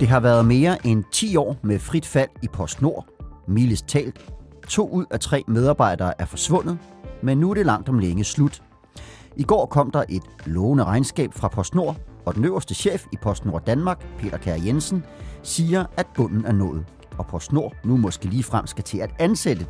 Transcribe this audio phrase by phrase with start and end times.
[0.00, 3.06] Det har været mere end 10 år med frit fald i PostNord.
[3.48, 4.32] Miles talt.
[4.68, 6.78] To ud af tre medarbejdere er forsvundet,
[7.22, 8.62] men nu er det langt om længe slut.
[9.36, 11.96] I går kom der et lovende regnskab fra PostNord,
[12.26, 15.04] og den øverste chef i PostNord Danmark, Peter Kær Jensen,
[15.42, 16.84] siger, at bunden er nået,
[17.18, 19.66] og PostNord nu måske lige frem skal til at ansætte.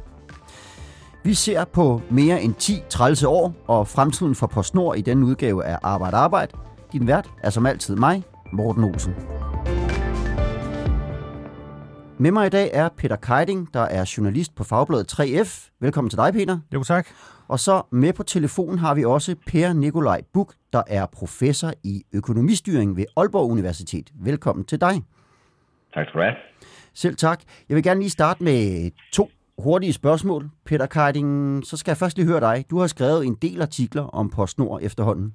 [1.28, 5.64] Vi ser på mere end 10 trælse år, og fremtiden for PostNord i denne udgave
[5.64, 6.52] af Arbejde Arbejde.
[6.92, 9.14] Din vært er som altid mig, Morten Olsen.
[12.18, 15.70] Med mig i dag er Peter Keiding, der er journalist på Fagbladet 3F.
[15.80, 16.58] Velkommen til dig, Peter.
[16.74, 17.08] Jo, tak.
[17.48, 22.02] Og så med på telefonen har vi også Per Nikolaj Buk, der er professor i
[22.12, 24.10] økonomistyring ved Aalborg Universitet.
[24.20, 25.02] Velkommen til dig.
[25.94, 26.34] Tak skal du have.
[26.94, 27.40] Selv tak.
[27.68, 30.50] Jeg vil gerne lige starte med to hurtige spørgsmål.
[30.64, 32.64] Peter Keiding, så skal jeg først lige høre dig.
[32.70, 35.32] Du har skrevet en del artikler om PostNord efterhånden.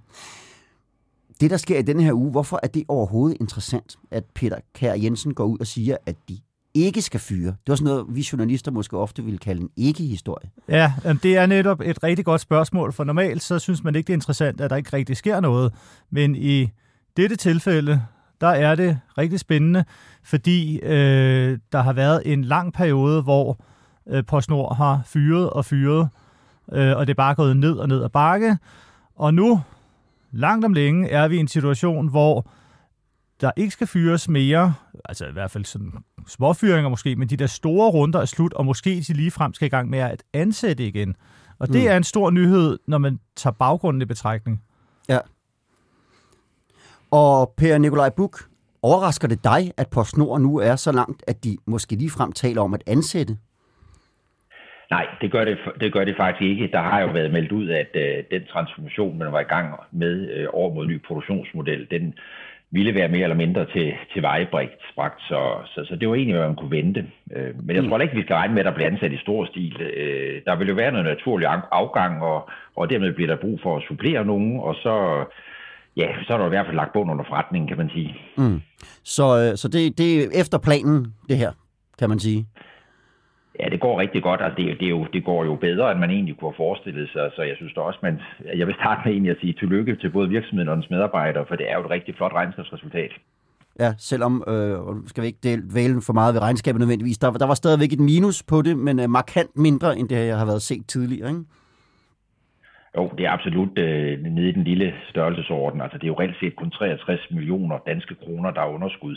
[1.42, 4.94] Det, der sker i denne her uge, hvorfor er det overhovedet interessant, at Peter Kær
[4.94, 6.38] Jensen går ud og siger, at de
[6.73, 7.48] ikke skal fyre.
[7.48, 10.50] Det var sådan noget, vi journalister måske ofte ville kalde en ikke-historie.
[10.70, 14.14] Ja, det er netop et rigtig godt spørgsmål, for normalt så synes man ikke, det
[14.14, 15.73] er interessant, at der ikke rigtig sker noget.
[16.09, 16.70] Men i
[17.17, 18.02] dette tilfælde,
[18.42, 19.86] der er det rigtig spændende,
[20.23, 23.64] fordi øh, der har været en lang periode, hvor
[24.08, 26.09] øh, PostNord har fyret og fyret,
[26.72, 28.58] øh, og det er bare gået ned og ned og bakke.
[29.16, 29.62] Og nu,
[30.32, 32.48] langt om længe, er vi i en situation, hvor
[33.42, 34.73] der ikke skal fyres mere,
[35.06, 35.94] altså i hvert fald sådan
[36.28, 39.66] småfyringer måske, men de der store runder er slut, og måske de lige frem skal
[39.66, 41.16] i gang med at ansætte igen.
[41.60, 41.88] Og det mm.
[41.88, 44.62] er en stor nyhed, når man tager baggrunden i betragtning.
[45.10, 45.20] Ja.
[47.12, 48.50] Og Per Nikolaj Buk,
[48.82, 52.62] overrasker det dig, at PostNord nu er så langt, at de måske lige frem taler
[52.62, 53.38] om at ansætte?
[54.92, 56.70] Nej, det gør det, det gør det faktisk ikke.
[56.72, 60.30] Der har jo været meldt ud, at øh, den transformation, man var i gang med
[60.31, 62.14] øh, over mod ny produktionsmodel, den
[62.72, 64.81] ville være mere eller mindre til, til vejbragt,
[65.20, 67.05] så, så, så det var egentlig, hvad man kunne vente.
[67.36, 67.89] Øh, men jeg mm.
[67.89, 69.82] tror ikke, vi skal regne med, at der bliver ansat i stor stil.
[69.82, 73.77] Øh, der vil jo være noget naturlig afgang, og, og dermed bliver der brug for
[73.77, 75.26] at supplere nogen, og så,
[75.98, 78.15] ja, så er der i hvert fald lagt bund under forretningen, kan man sige.
[78.38, 78.61] Mm.
[79.04, 81.52] Så, øh, så det, det er efter planen, det her,
[82.00, 82.45] kan man sige?
[83.59, 85.99] Ja, det går rigtig godt, og altså, det, det, jo, det går jo bedre, end
[85.99, 87.31] man egentlig kunne have forestillet sig.
[87.36, 88.21] Så jeg synes da også, man,
[88.55, 91.55] jeg vil starte med egentlig at sige tillykke til både virksomheden og dens medarbejdere, for
[91.55, 93.11] det er jo et rigtig flot regnskabsresultat.
[93.80, 97.47] Ja, selvom, øh, skal vi ikke dele vælen for meget ved regnskabet nødvendigvis, der, der
[97.47, 100.61] var stadigvæk et minus på det, men øh, markant mindre, end det jeg har været
[100.61, 101.43] set tidligere, ikke?
[102.97, 105.81] Jo, det er absolut øh, nede i den lille størrelsesorden.
[105.81, 109.15] Altså, det er jo reelt set kun 63 millioner danske kroner, der er underskud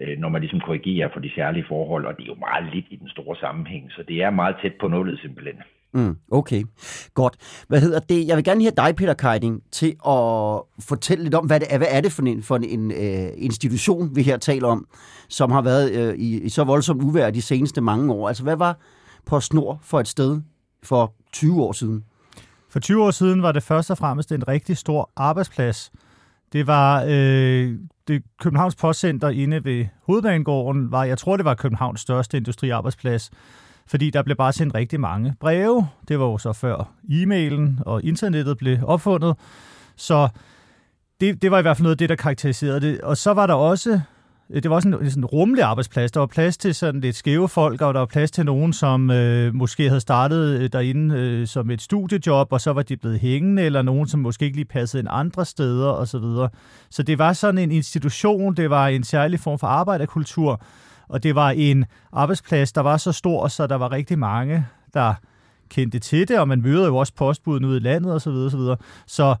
[0.00, 2.86] øh, når man ligesom korrigerer for de særlige forhold, og det er jo meget lidt
[2.90, 5.56] i den store sammenhæng, så det er meget tæt på nullet simpelthen.
[5.92, 6.62] Mm, okay,
[7.14, 7.64] godt.
[7.68, 8.26] Hvad hedder det?
[8.28, 11.78] Jeg vil gerne have dig, Peter Keiding, til at fortælle lidt om, hvad det er,
[11.78, 14.86] hvad er det for en, for en, en uh, institution, vi her taler om,
[15.28, 18.28] som har været uh, i, i så voldsomt uvær de seneste mange år.
[18.28, 18.78] Altså, hvad var
[19.26, 20.40] PostNord for et sted
[20.82, 22.04] for 20 år siden?
[22.70, 25.92] For 20 år siden var det først og fremmest en rigtig stor arbejdsplads.
[26.52, 27.74] Det var øh,
[28.10, 33.30] det Københavns Postcenter inde ved Hovedbanegården, var, jeg tror, det var Københavns største industriarbejdsplads,
[33.86, 35.88] fordi der blev bare sendt rigtig mange breve.
[36.08, 39.36] Det var jo så før e-mailen og internettet blev opfundet.
[39.96, 40.28] Så
[41.20, 43.00] det, det var i hvert fald noget af det, der karakteriserede det.
[43.00, 44.00] Og så var der også
[44.50, 46.12] Øh, det var også en sådan rummelig arbejdsplads.
[46.12, 49.10] Der var plads til sådan lidt skæve folk, og der var plads til nogen, som
[49.10, 53.18] øh, måske havde startet øh, derinde øh, som et studiejob, og så var de blevet
[53.18, 56.06] hængende, eller nogen, som måske ikke lige passede ind andre steder osv.
[56.06, 56.48] Så, videre.
[56.90, 60.62] så det var sådan en institution, det var en særlig form for arbejderkultur,
[61.08, 65.14] og det var en arbejdsplads, der var så stor, så der var rigtig mange, der
[65.68, 68.20] kendte til det, og man møder jo også postbuden ud i landet osv.
[68.20, 68.76] Så, videre, så, videre.
[69.06, 69.34] så,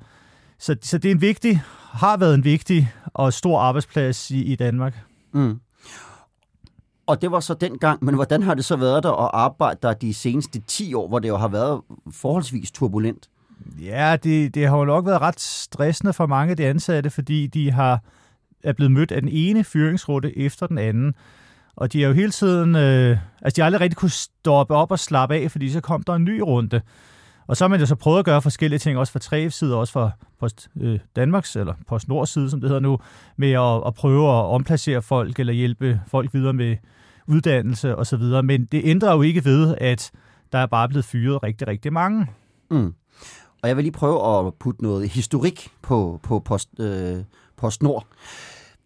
[0.60, 4.98] så det er en vigtig har været en vigtig og stor arbejdsplads i, i Danmark.
[5.32, 5.60] Mm.
[7.06, 9.92] Og det var så dengang, men hvordan har det så været der at arbejde der
[9.92, 11.80] de seneste 10 år, hvor det jo har været
[12.12, 13.28] forholdsvis turbulent?
[13.80, 17.46] Ja, det, det har jo nok været ret stressende for mange af de ansatte, fordi
[17.46, 18.02] de har
[18.62, 21.14] er blevet mødt af den ene fyringsrute efter den anden.
[21.76, 24.90] Og de har jo hele tiden, øh, altså de har aldrig rigtig kunne stoppe op
[24.90, 26.80] og slappe af, fordi så kom der en ny runde.
[27.50, 29.76] Og så har man jo så prøvet at gøre forskellige ting, også fra tre side,
[29.76, 30.10] også fra
[30.40, 32.98] Post øh, Danmarks, eller Post Nords side, som det hedder nu,
[33.36, 36.76] med at, at prøve at omplacere folk, eller hjælpe folk videre med
[37.26, 38.22] uddannelse osv.
[38.44, 40.10] Men det ændrer jo ikke ved, at
[40.52, 42.26] der er bare blevet fyret rigtig, rigtig mange.
[42.70, 42.94] Mm.
[43.62, 47.16] Og jeg vil lige prøve at putte noget historik på, på Post, øh,
[47.56, 48.06] Post Nord.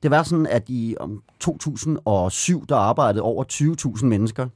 [0.02, 3.44] Det var sådan, at i om 2007, der arbejdede over
[3.98, 4.48] 20.000 mennesker.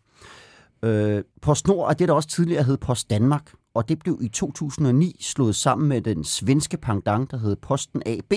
[0.82, 5.16] Øh, PostNord, er det, der også tidligere hed Post Danmark, og det blev i 2009
[5.20, 8.32] slået sammen med den svenske pendant, der hed Posten AB.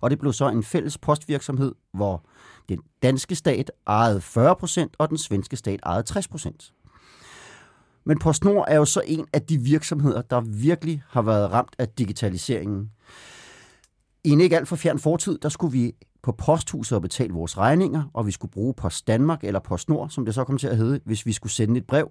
[0.00, 2.24] Og det blev så en fælles postvirksomhed, hvor
[2.68, 8.02] den danske stat ejede 40%, og den svenske stat ejede 60%.
[8.04, 11.88] Men PostNord er jo så en af de virksomheder, der virkelig har været ramt af
[11.88, 12.90] digitaliseringen.
[14.24, 17.58] I en ikke alt for fjern fortid, der skulle vi på posthuset og betale vores
[17.58, 20.76] regninger, og vi skulle bruge Post Danmark eller PostNord, som det så kom til at
[20.76, 22.10] hedde, hvis vi skulle sende et brev.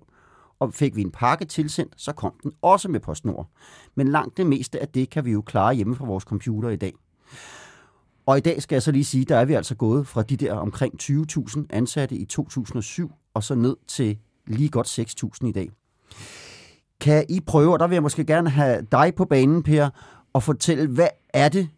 [0.60, 3.50] Og fik vi en pakke tilsendt, så kom den også med PostNord.
[3.96, 6.76] Men langt det meste af det kan vi jo klare hjemme fra vores computer i
[6.76, 6.94] dag.
[8.26, 10.38] Og i dag skal jeg så lige sige, der er vi altså gået fra de
[10.38, 14.18] der omkring 20.000 ansatte i 2007, og så ned til
[14.48, 15.70] lige godt 6.000 i dag.
[17.02, 19.90] Kan I prøve, og der vil jeg måske gerne have dig på banen, Per,
[20.34, 21.70] og fortælle, hvad er det,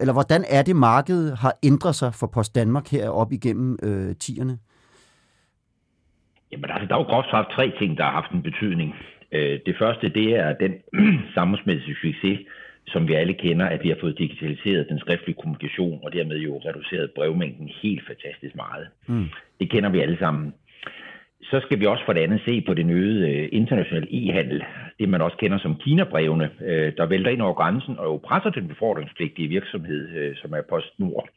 [0.00, 4.16] eller hvordan er det, markedet har ændret sig for Post Danmark her op igennem øh,
[4.16, 4.58] tierne?
[6.52, 8.94] Jamen, altså, der er jo groft sagt tre ting, der har haft en betydning.
[9.32, 10.72] Øh, det første, det er den
[11.36, 12.38] samfundsmæssige succes,
[12.86, 16.58] som vi alle kender, at vi har fået digitaliseret den skriftlige kommunikation, og dermed jo
[16.58, 18.88] reduceret brevmængden helt fantastisk meget.
[19.06, 19.28] Mm.
[19.60, 20.54] Det kender vi alle sammen.
[21.42, 24.64] Så skal vi også for det andet se på den øgede øh, internationale e-handel,
[24.98, 28.50] det man også kender som Kina-brevene, øh, der vælter ind over grænsen og jo presser
[28.50, 31.28] den befordringspligtige virksomhed, som er PostNord.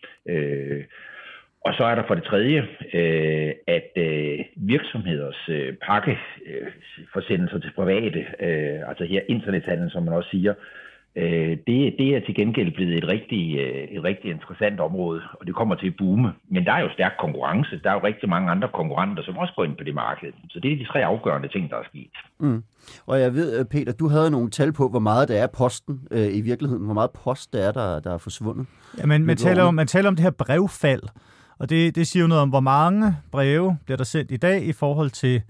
[1.65, 7.71] Og så er der for det tredje, øh, at øh, virksomheders øh, pakkeforsendelser øh, til
[7.75, 10.53] private, øh, altså her internethandel, som man også siger,
[11.17, 15.47] Øh, det, det er til gengæld blevet et rigtig, øh, et rigtig interessant område, og
[15.47, 16.29] det kommer til at boome.
[16.49, 17.79] Men der er jo stærk konkurrence.
[17.83, 20.31] Der er jo rigtig mange andre konkurrenter, som også går ind på det marked.
[20.49, 22.15] Så det er de tre afgørende ting, der er sket.
[22.39, 22.63] Mm.
[23.05, 26.01] Og jeg ved, øh, Peter, du havde nogle tal på, hvor meget det er posten
[26.11, 26.85] øh, i virkeligheden.
[26.85, 28.67] Hvor meget post det er, der, der er forsvundet.
[28.99, 31.03] Ja, men man taler, om, man taler om det her brevfald,
[31.57, 34.65] og det, det siger jo noget om, hvor mange breve bliver der sendt i dag
[34.65, 35.41] i forhold til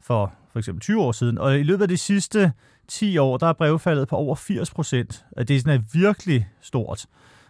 [0.00, 1.38] for for eksempel 20 år siden.
[1.38, 2.52] Og i løbet af de sidste
[2.88, 5.24] 10 år, der er brevfaldet på over 80 procent.
[5.38, 7.06] Det er sådan virkelig stort.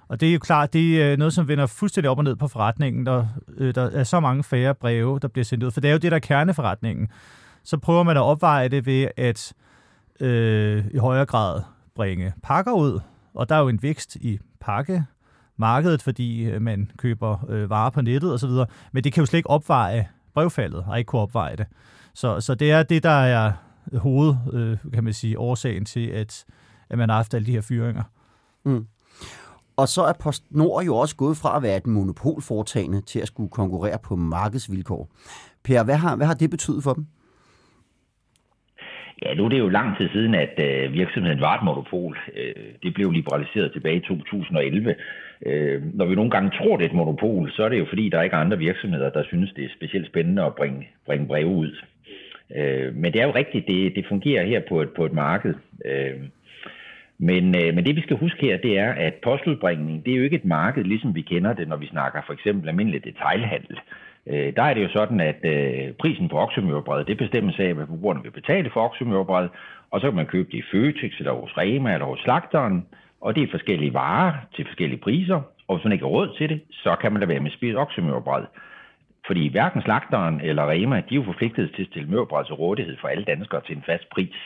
[0.09, 2.37] Og det er jo klart, det er øh, noget, som vender fuldstændig op og ned
[2.37, 5.71] på forretningen, der, øh, der er så mange færre breve, der bliver sendt ud.
[5.71, 7.09] For det er jo det, der er kerneforretningen.
[7.65, 9.53] Så prøver man at opveje det ved at
[10.21, 11.63] øh, i højere grad
[11.95, 13.01] bringe pakker ud.
[13.35, 15.05] Og der er jo en vækst i pakke
[15.59, 18.51] markedet, fordi øh, man køber øh, varer på nettet osv.
[18.93, 21.67] Men det kan jo slet ikke opveje brevfaldet, og ikke kunne opveje det.
[22.15, 23.53] Så, så det er det, der er
[23.93, 26.45] øh, hoved, øh, kan man sige, årsagen til, at,
[26.91, 28.03] at man har haft alle de her fyringer.
[28.65, 28.87] Mm.
[29.77, 33.51] Og så er PostNord jo også gået fra at være et monopolforetagende til at skulle
[33.51, 35.09] konkurrere på markedsvilkår.
[35.65, 37.07] Per, hvad har, hvad har det betydet for dem?
[39.23, 42.19] Ja, nu er det jo lang tid siden, at øh, virksomheden var et monopol.
[42.37, 44.95] Øh, det blev liberaliseret tilbage i 2011.
[45.47, 48.09] Øh, når vi nogle gange tror, det er et monopol, så er det jo fordi,
[48.09, 51.49] der er ikke andre virksomheder, der synes, det er specielt spændende at bringe, bringe breve
[51.49, 51.77] ud.
[52.57, 55.55] Øh, men det er jo rigtigt, det, det fungerer her på et, på et marked.
[55.85, 56.21] Øh,
[57.19, 60.25] men, øh, men det vi skal huske her, det er, at postudbringning, det er jo
[60.25, 63.77] ikke et marked, ligesom vi kender det, når vi snakker for eksempel almindelig detailhandel.
[63.77, 67.75] Øh, Øh, der er det jo sådan, at øh, prisen på oksemørbræd, det bestemmes af,
[67.75, 69.49] hvad forbrugerne vil betale for oksemørbræd,
[69.91, 72.87] og så kan man købe det i Føtex, eller hos Rema, eller hos slagteren,
[73.21, 76.49] og det er forskellige varer til forskellige priser, og hvis man ikke har råd til
[76.49, 78.45] det, så kan man da være med at spise oksemørbræd.
[79.29, 82.97] Fordi hverken slagteren eller Rema, de er jo forpligtet til at stille mørbræd til rådighed
[83.01, 84.39] for alle danskere til en fast pris.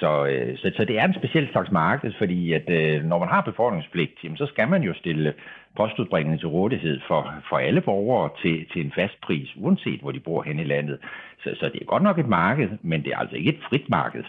[0.00, 3.28] Så, øh, så, så det er en speciel slags marked, fordi at øh, når man
[3.28, 5.34] har befordringspligt, jamen, så skal man jo stille
[5.76, 10.20] postudbringning til rådighed for, for alle borgere til, til en fast pris, uanset hvor de
[10.20, 10.98] bor hen i landet.
[11.42, 13.88] Så, så det er godt nok et marked, men det er altså ikke et frit
[13.88, 14.24] marked.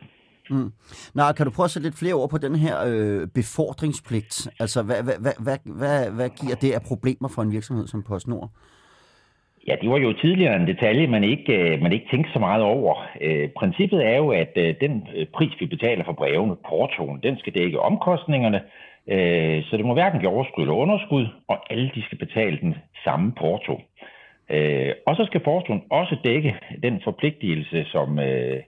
[0.50, 0.72] Mm.
[1.14, 4.48] Nå, kan du prøve at sætte lidt flere ord på den her øh, befordringspligt?
[4.60, 8.04] Altså, hvad, hvad, hvad, hvad, hvad, hvad giver det af problemer for en virksomhed som
[8.04, 8.50] PostNord?
[9.68, 12.64] Ja, det var jo tidligere en detalje, man ikke, øh, man ikke tænkte så meget
[12.64, 13.08] over.
[13.22, 17.38] Øh, princippet er jo, at øh, den øh, pris, vi betaler for brevene, portoen, den
[17.38, 18.62] skal dække omkostningerne,
[19.08, 22.76] øh, så det må hverken give overskud eller underskud, og alle de skal betale den
[23.04, 23.82] samme porto.
[24.50, 28.60] Øh, og så skal portoen også dække den forpligtelse, som, øh,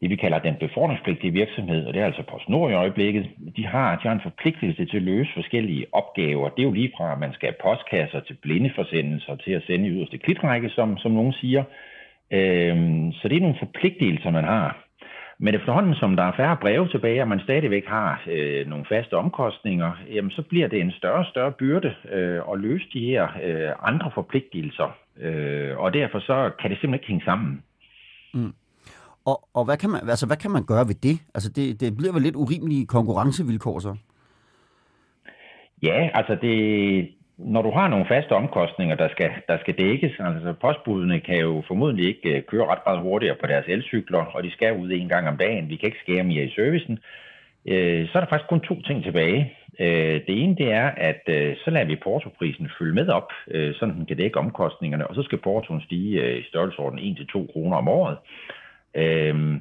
[0.00, 3.96] det, vi kalder den befordringspligtige virksomhed, og det er altså PostNord i øjeblikket, de har,
[3.96, 6.48] de har en forpligtelse til at løse forskellige opgaver.
[6.48, 9.86] Det er jo lige fra, at man skal have postkasser til blindeforsendelser, til at sende
[9.86, 11.64] i yderste klitrække, som, som nogen siger.
[12.30, 14.86] Øhm, så det er nogle forpligtelser, man har.
[15.38, 19.14] Men efterhånden, som der er færre breve tilbage, og man stadigvæk har øh, nogle faste
[19.14, 23.28] omkostninger, jamen, så bliver det en større og større byrde øh, at løse de her
[23.44, 24.96] øh, andre forpligtelser.
[25.20, 27.62] Øh, og derfor så kan det simpelthen ikke hænge sammen.
[28.34, 28.52] Mm.
[29.30, 31.16] Og, og hvad, kan man, altså, hvad kan man gøre ved det?
[31.34, 33.96] Altså, det, det bliver vel lidt urimelige konkurrencevilkår så?
[35.82, 36.56] Ja, altså det,
[37.38, 41.62] når du har nogle faste omkostninger, der skal, der skal dækkes, altså postbudene kan jo
[41.66, 45.08] formodentlig ikke øh, køre ret meget hurtigere på deres elcykler, og de skal ud en
[45.08, 45.68] gang om dagen.
[45.68, 46.98] Vi kan ikke skære mere i servicen.
[47.68, 49.52] Øh, så er der faktisk kun to ting tilbage.
[49.80, 53.74] Øh, det ene det er, at øh, så lader vi portoprisen følge med op, øh,
[53.74, 57.76] så den kan dække omkostningerne, og så skal portoen stige øh, i størrelsesorden 1-2 kroner
[57.76, 58.16] om året.
[58.16, 58.65] Øh,
[58.96, 59.60] Øhm,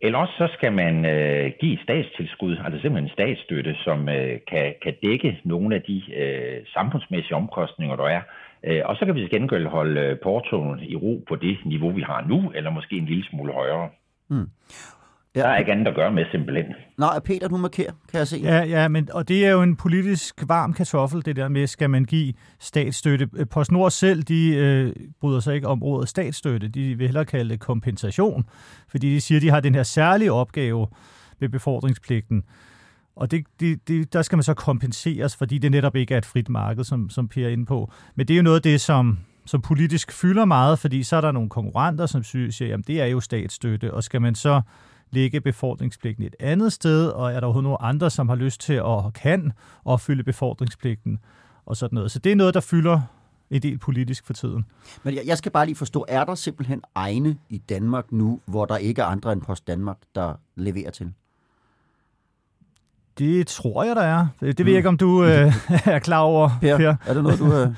[0.00, 4.74] eller også så skal man øh, give statstilskud, altså simpelthen en statsstøtte, som øh, kan,
[4.82, 8.22] kan dække nogle af de øh, samfundsmæssige omkostninger, der er.
[8.64, 11.90] Øh, og så kan vi til gengæld holde øh, portoen i ro på det niveau,
[11.90, 13.88] vi har nu, eller måske en lille smule højere.
[14.28, 14.48] Mm.
[15.36, 15.40] Ja.
[15.40, 16.64] Der er ikke andet at gøre med simpelthen.
[16.98, 18.36] Nej, Peter, du markerer, kan jeg se.
[18.36, 21.90] Ja, ja men, og det er jo en politisk varm kartoffel, det der med, skal
[21.90, 23.28] man give statsstøtte.
[23.50, 26.68] PostNord selv, de øh, bryder sig ikke om ordet statsstøtte.
[26.68, 28.44] De vil hellere kalde det kompensation,
[28.88, 30.86] fordi de siger, de har den her særlige opgave
[31.40, 32.42] ved befordringspligten.
[33.16, 36.26] Og det, det, det, der skal man så kompenseres, fordi det netop ikke er et
[36.26, 37.92] frit marked, som, som Per er inde på.
[38.14, 41.20] Men det er jo noget af det, som, som politisk fylder meget, fordi så er
[41.20, 44.60] der nogle konkurrenter, som siger, at det er jo statsstøtte, og skal man så
[45.10, 48.72] lægge befordringspligten et andet sted, og er der overhovedet nogle andre, som har lyst til
[48.72, 49.52] at kan
[49.84, 51.18] opfylde befordringspligten
[51.66, 52.10] og sådan noget.
[52.10, 53.00] Så det er noget, der fylder
[53.50, 54.64] en del politisk for tiden.
[55.02, 58.76] Men jeg skal bare lige forstå, er der simpelthen egne i Danmark nu, hvor der
[58.76, 61.12] ikke er andre end Post Danmark, der leverer til?
[63.18, 64.26] Det tror jeg, der er.
[64.40, 64.76] Det ved jeg mm.
[64.76, 65.52] ikke, om du øh,
[65.94, 66.76] er klar over, Per.
[66.76, 66.94] per.
[67.06, 67.54] Er det noget, du...
[67.54, 67.74] Øh...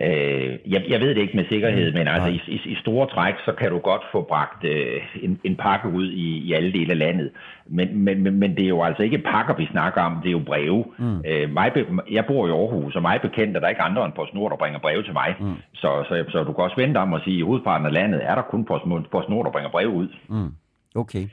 [0.00, 3.34] Øh, jeg, jeg ved det ikke med sikkerhed, men altså i, i, i store træk,
[3.44, 6.90] så kan du godt få bragt øh, en, en pakke ud i, i alle dele
[6.92, 7.30] af landet.
[7.66, 10.32] Men, men, men, men det er jo altså ikke pakker, vi snakker om, det er
[10.32, 10.84] jo breve.
[10.98, 11.22] Mm.
[11.26, 11.72] Øh, mig,
[12.10, 14.78] jeg bor i Aarhus, og mig bekendt er der ikke andre end PostNord, der bringer
[14.78, 15.36] breve til mig.
[15.40, 15.54] Mm.
[15.74, 18.20] Så, så, så du kan også vente om at sige, at i hovedparten af landet
[18.24, 18.64] er der kun
[19.10, 20.08] PostNord, der bringer breve ud.
[20.28, 20.54] Mm.
[20.94, 21.28] Okay.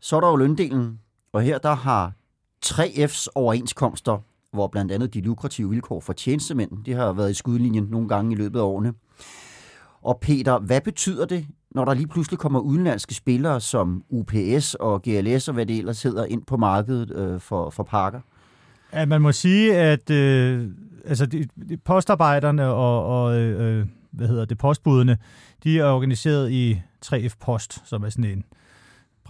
[0.00, 1.00] Så er der jo løndelen,
[1.32, 2.12] og her der har
[2.66, 4.18] 3F's overenskomster
[4.52, 8.32] hvor blandt andet de lukrative vilkår for tjenestemænd, de har været i skudlinjen nogle gange
[8.32, 8.92] i løbet af årene.
[10.02, 15.02] Og Peter, hvad betyder det, når der lige pludselig kommer udenlandske spillere som UPS og
[15.02, 18.20] GLS og hvad det ellers hedder ind på markedet øh, for, for pakker?
[18.92, 20.68] Ja, man må sige, at øh,
[21.04, 25.18] altså de, de postarbejderne og, og øh, øh, hvad hedder det, postbudene,
[25.64, 28.44] de er organiseret i 3F Post, som er sådan en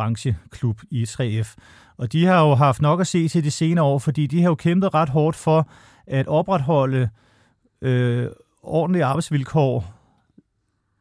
[0.01, 1.55] brancheklub i 3F.
[1.97, 4.49] Og de har jo haft nok at se til de senere år, fordi de har
[4.49, 5.69] jo kæmpet ret hårdt for
[6.07, 7.09] at opretholde
[7.83, 8.27] øh,
[8.63, 9.95] ordentlige arbejdsvilkår,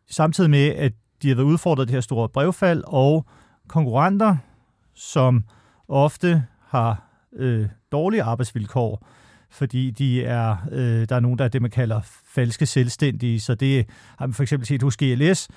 [0.10, 3.26] samtidig med, at de har været udfordret af det her store brevfald, og
[3.68, 4.38] konkurrenter,
[4.96, 5.44] som
[5.88, 7.04] ofte har
[7.34, 9.08] øh, dårlige arbejdsvilkår,
[9.50, 12.02] fordi de er, øh, der er nogen, der er det, man kalder
[12.36, 13.40] falske selvstændige.
[13.40, 13.86] Så det
[14.18, 15.48] har man for eksempel set hos GLS,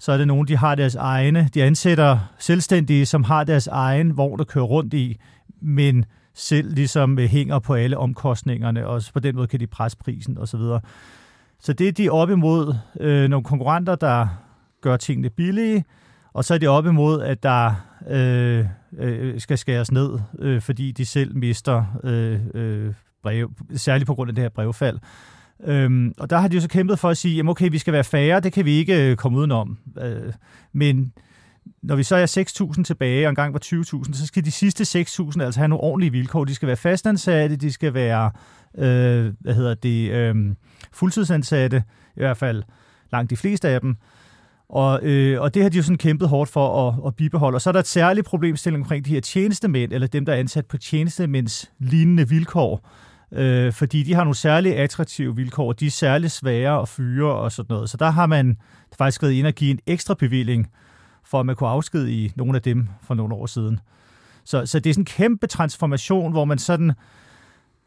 [0.00, 4.16] så er det nogen, de har deres egne, de ansætter selvstændige, som har deres egen
[4.16, 5.20] vogn, der kører rundt i,
[5.62, 6.04] men
[6.34, 10.38] selv ligesom øh, hænger på alle omkostningerne, og på den måde kan de presse prisen
[10.38, 10.60] osv.
[10.60, 10.80] Så,
[11.60, 14.28] så det er de op imod øh, nogle konkurrenter, der
[14.80, 15.84] gør tingene billige,
[16.32, 17.74] og så er det op imod, at der
[18.08, 18.66] øh,
[18.98, 24.28] øh, skal skæres ned, øh, fordi de selv mister øh, øh, brev, særligt på grund
[24.28, 24.98] af det her brevfald.
[25.64, 27.92] Øhm, og der har de jo så kæmpet for at sige, jamen okay, vi skal
[27.92, 29.78] være færre, det kan vi ikke øh, komme udenom.
[30.02, 30.32] Øh,
[30.72, 31.12] men
[31.82, 35.42] når vi så er 6.000 tilbage, og engang var 20.000, så skal de sidste 6.000
[35.42, 36.44] altså have nogle ordentlige vilkår.
[36.44, 38.30] De skal være fastansatte, de skal være
[38.78, 40.34] øh, hvad hedder det, øh,
[40.92, 41.82] fuldtidsansatte,
[42.16, 42.62] i hvert fald
[43.12, 43.96] langt de fleste af dem.
[44.68, 47.56] Og, øh, og det har de jo sådan kæmpet hårdt for at, at bibeholde.
[47.56, 50.36] Og så er der et særligt problemstilling omkring de her tjenestemænd, eller dem, der er
[50.36, 52.88] ansat på tjenestemænds lignende vilkår
[53.32, 57.52] øh, fordi de har nogle særligt attraktive vilkår, de er særligt svære at fyre og
[57.52, 57.90] sådan noget.
[57.90, 58.56] Så der har man
[58.98, 60.70] faktisk været ind og give en ekstra bevilling,
[61.24, 63.80] for at man kunne afskedige i nogle af dem for nogle år siden.
[64.44, 66.92] Så, så det er sådan en kæmpe transformation, hvor man sådan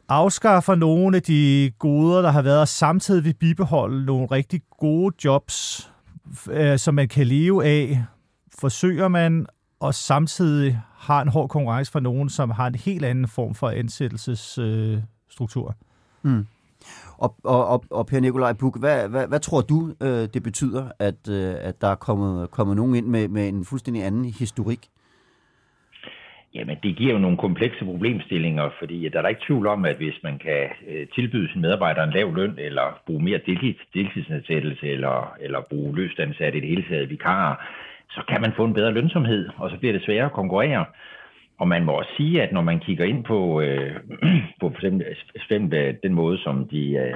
[0.08, 5.14] afskaffer nogle af de goder, der har været, og samtidig vil bibeholde nogle rigtig gode
[5.24, 5.90] jobs,
[6.50, 8.04] øh, som man kan leve af,
[8.58, 9.46] forsøger man,
[9.80, 13.68] og samtidig har en hård konkurrence for nogen, som har en helt anden form for
[13.68, 14.98] ansættelses øh,
[15.30, 15.74] struktur.
[16.22, 16.46] Mm.
[17.18, 20.84] Og, og, og, og Per Nikolaj Buk, hvad, hvad, hvad tror du, øh, det betyder,
[20.98, 24.88] at, øh, at der er kommet, kommet nogen ind med, med en fuldstændig anden historik?
[26.54, 29.96] Jamen, det giver jo nogle komplekse problemstillinger, fordi der er der ikke tvivl om, at
[29.96, 33.40] hvis man kan øh, tilbyde sin medarbejder en lav løn, eller bruge mere
[33.94, 37.54] deltidsansættelse, eller, eller bruge løst ansatte i det hele taget vikarer,
[38.10, 40.84] så kan man få en bedre lønsomhed, og så bliver det sværere at konkurrere.
[41.64, 43.96] Og man må også sige, at når man kigger ind på, øh,
[44.60, 44.86] på for
[45.36, 46.82] eksempel øh, den måde, som de...
[47.04, 47.14] Øh,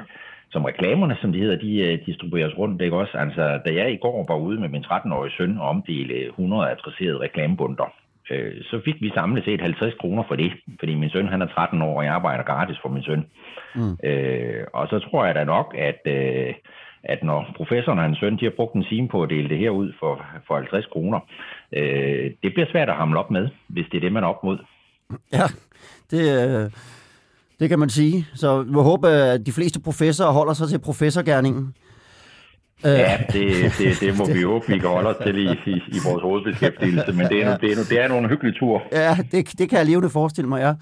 [0.50, 2.82] som reklamerne, som de hedder, de øh, distribueres rundt.
[2.82, 3.18] Ikke også?
[3.18, 7.20] Altså, da jeg i går var ude med min 13-årige søn og omdele 100 adresserede
[7.20, 7.92] reklamebunter,
[8.30, 11.46] øh, så fik vi samlet set 50 kroner for det, fordi min søn han er
[11.46, 13.26] 13 år, og jeg arbejder gratis for min søn.
[13.74, 13.96] Mm.
[14.04, 16.54] Øh, og så tror jeg da nok, at, øh,
[17.02, 19.58] at når professoren og hans søn de har brugt en time på at dele det
[19.58, 21.20] her ud for, for 50 kroner,
[21.72, 24.44] øh, det bliver svært at hamle op med, hvis det er det, man er op
[24.44, 24.58] mod.
[25.32, 25.46] Ja,
[26.10, 26.22] det,
[26.64, 26.70] øh,
[27.60, 28.26] det kan man sige.
[28.34, 31.74] Så vi håber, at de fleste professorer holder sig til professorgærningen.
[32.84, 35.98] Ja, det, det, det må vi håbe, vi kan holde os til i, i, i
[36.04, 38.82] vores hovedbeskæftigelse, men det er, det, er, det er nogle hyggelige tur.
[38.92, 40.74] Ja, det, det kan jeg levende forestille mig, ja.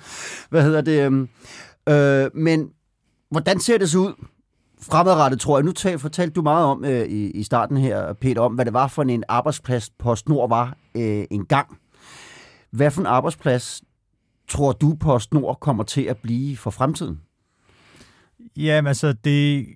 [0.50, 1.06] Hvad hedder det?
[1.06, 1.28] Øhm,
[1.88, 2.70] øh, men
[3.30, 4.12] hvordan ser det så ud
[4.82, 5.64] fremadrettet, tror jeg?
[5.64, 8.72] Nu tal, fortalte du meget om øh, i, i starten her, Peter, om hvad det
[8.72, 11.78] var for en arbejdsplads, PostNord var øh, en gang.
[12.70, 13.82] Hvad for en arbejdsplads
[14.48, 17.20] tror du, PostNord kommer til at blive for fremtiden?
[18.56, 19.66] Jamen altså, det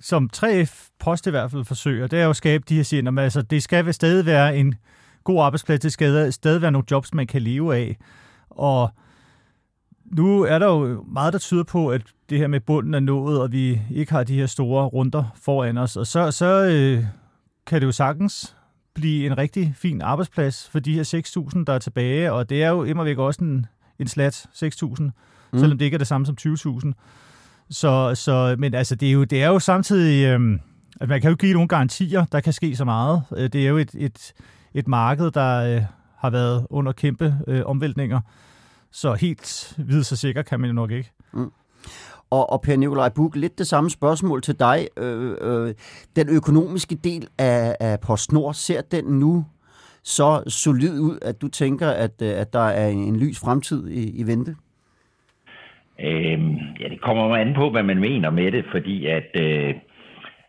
[0.00, 3.18] som 3F Post i hvert fald forsøger, det er jo at skabe de her siger,
[3.18, 4.74] altså det skal stadig være en
[5.24, 7.96] god arbejdsplads, det skal stadig være nogle jobs, man kan leve af.
[8.50, 8.90] Og
[10.04, 13.40] nu er der jo meget, der tyder på, at det her med bunden er nået,
[13.40, 15.96] og vi ikke har de her store runder foran os.
[15.96, 17.04] Og så, så øh,
[17.66, 18.56] kan det jo sagtens
[18.94, 21.22] blive en rigtig fin arbejdsplads for de her
[21.56, 22.32] 6.000, der er tilbage.
[22.32, 23.66] Og det er jo immer væk også en,
[23.98, 25.02] en slat, 6.000,
[25.52, 25.58] mm.
[25.58, 26.92] selvom det ikke er det samme som 20.000.
[27.70, 30.58] Så, så, men altså, det er jo, det er jo samtidig, øh,
[31.00, 33.22] at man kan jo give nogle garantier, der kan ske så meget.
[33.36, 34.32] Øh, det er jo et, et,
[34.74, 35.82] et marked, der øh,
[36.16, 38.20] har været under kæmpe øh, omvæltninger,
[38.94, 41.10] så helt vidt så sikker kan man jo nok ikke.
[41.32, 41.50] Mm.
[42.30, 44.88] Og, og Per Nikolaj Buk, lidt det samme spørgsmål til dig.
[44.96, 45.74] Øh, øh,
[46.16, 49.44] den økonomiske del af, af PostNord, ser den nu
[50.02, 54.20] så solid ud, at du tænker, at, øh, at der er en lys fremtid i,
[54.20, 54.56] i vente?
[56.00, 59.74] Øhm, ja, det kommer an på, hvad man mener med det, fordi at, øh,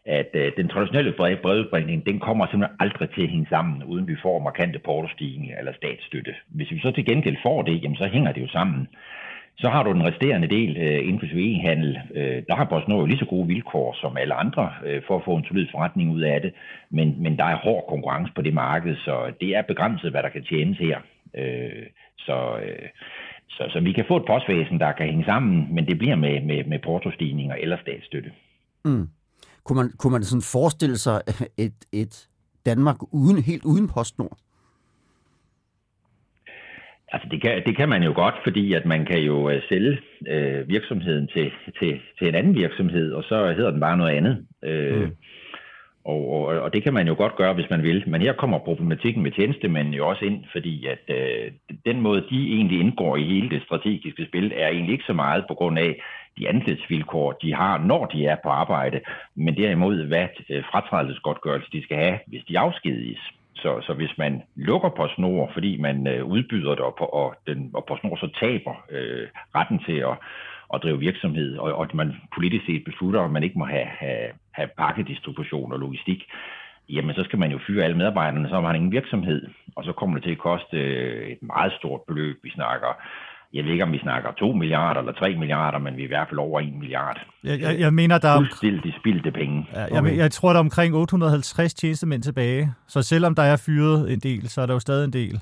[0.06, 4.16] at øh, den traditionelle brevudbringning, den kommer simpelthen aldrig til at hænge sammen, uden vi
[4.22, 6.34] får markante portostigninger eller statsstøtte.
[6.48, 8.88] Hvis vi så til gengæld får det, jamen, så hænger det jo sammen.
[9.58, 12.00] Så har du den resterende del øh, inden for e-handel.
[12.16, 15.26] Øh, der har PostNord jo lige så gode vilkår som alle andre øh, for at
[15.26, 16.54] få en solid forretning ud af det,
[16.90, 20.30] men, men der er hård konkurrence på det marked, så det er begrænset, hvad der
[20.30, 20.98] kan tjenes her.
[21.38, 21.86] Øh,
[22.18, 22.90] så øh,
[23.50, 26.42] så, så vi kan få et postvæsen, der kan hænge sammen, men det bliver med,
[26.42, 28.32] med, med portostigninger eller statsstøtte.
[28.86, 29.08] Mm.
[29.66, 31.22] Kunne, man, kunne man sådan forestille sig
[31.66, 32.28] et, et
[32.66, 34.38] Danmark uden, helt uden PostNord?
[37.12, 39.98] Altså det kan, det kan man jo godt, fordi at man kan jo uh, sælge
[40.22, 44.46] uh, virksomheden til, til, til en anden virksomhed, og så hedder den bare noget andet.
[44.64, 45.16] Uh, mm.
[46.06, 48.04] Og, og, og det kan man jo godt gøre, hvis man vil.
[48.08, 51.51] Men her kommer problematikken med tjenestemænd jo også ind, fordi at øh,
[51.86, 55.46] den måde, de egentlig indgår i hele det strategiske spil, er egentlig ikke så meget
[55.48, 56.01] på grund af
[56.38, 59.02] de ansættelsesvilkår, de har, når de er på arbejde,
[59.36, 63.20] men derimod, hvad øh, fratrædelsesgodtgørelse de skal have, hvis de afskediges.
[63.56, 67.72] Så, så hvis man lukker på snor, fordi man øh, udbyder det, og, og, den,
[67.74, 70.18] og på snor så taber øh, retten til at
[70.74, 74.30] at drive virksomhed, og, og man politisk set beslutter, at man ikke må have, have,
[74.52, 76.24] have pakkedistribution og logistik,
[76.90, 79.92] jamen så skal man jo fyre alle medarbejderne, så har man ingen virksomhed, og så
[79.92, 82.38] kommer det til at koste øh, et meget stort beløb.
[82.44, 82.88] Vi snakker
[83.55, 86.07] jeg ved ikke, om vi snakker 2 milliarder eller 3 milliarder, men vi er i
[86.07, 87.20] hvert fald over 1 milliard.
[87.44, 88.37] Jeg, jeg, jeg mener, der er...
[88.37, 89.68] Fuldstændig spildte penge.
[89.74, 90.18] Ja, jeg, okay.
[90.18, 92.74] jeg tror, der er omkring 850 tjenestemænd tilbage.
[92.87, 95.39] Så selvom der er fyret en del, så er der jo stadig en del.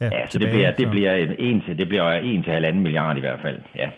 [0.00, 2.52] Ja, ja så tilbage, det bliver, det, bliver en, en til, det bliver 1 til
[2.52, 3.60] halvanden milliard i hvert fald.
[3.76, 3.88] Ja.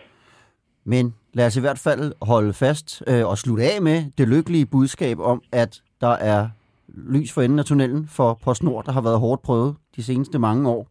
[0.85, 4.65] Men lad os i hvert fald holde fast øh, og slutte af med det lykkelige
[4.65, 6.49] budskab om, at der er
[6.87, 10.69] lys for enden af tunnelen for PostNord, der har været hårdt prøvet de seneste mange
[10.69, 10.87] år.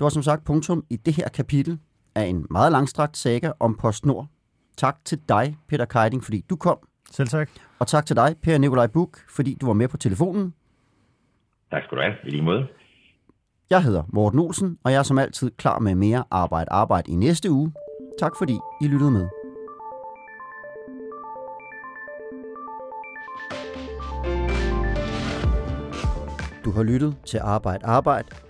[0.00, 1.78] Det var som sagt punktum i det her kapitel
[2.14, 4.26] af en meget langstrakt saga om PostNord.
[4.76, 6.78] Tak til dig, Peter Keiding, fordi du kom.
[7.10, 7.50] Selv tak.
[7.78, 10.54] Og tak til dig, Per Nikolaj Buk, fordi du var med på telefonen.
[11.70, 12.66] Tak skal du have, i lige måde.
[13.70, 17.14] Jeg hedder Morten Olsen, og jeg er som altid klar med mere arbejde arbejde i
[17.14, 17.72] næste uge.
[18.18, 19.28] Tak fordi I lyttede med.
[26.64, 28.49] Du har lyttet til Arbejde Arbejde.